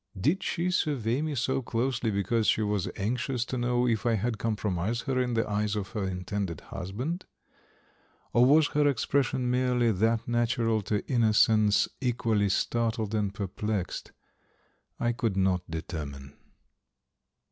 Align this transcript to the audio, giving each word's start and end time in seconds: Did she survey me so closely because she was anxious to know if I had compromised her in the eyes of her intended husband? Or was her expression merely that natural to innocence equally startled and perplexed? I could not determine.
Did 0.19 0.41
she 0.41 0.71
survey 0.71 1.21
me 1.21 1.35
so 1.35 1.61
closely 1.61 2.09
because 2.09 2.47
she 2.47 2.63
was 2.63 2.89
anxious 2.95 3.45
to 3.45 3.55
know 3.55 3.87
if 3.87 4.03
I 4.03 4.15
had 4.15 4.39
compromised 4.39 5.03
her 5.03 5.21
in 5.21 5.35
the 5.35 5.47
eyes 5.47 5.75
of 5.75 5.89
her 5.89 6.07
intended 6.07 6.61
husband? 6.61 7.27
Or 8.33 8.43
was 8.43 8.69
her 8.69 8.87
expression 8.87 9.51
merely 9.51 9.91
that 9.91 10.27
natural 10.27 10.81
to 10.89 11.05
innocence 11.07 11.87
equally 12.01 12.49
startled 12.49 13.13
and 13.13 13.31
perplexed? 13.31 14.11
I 14.99 15.11
could 15.11 15.37
not 15.37 15.69
determine. 15.69 16.33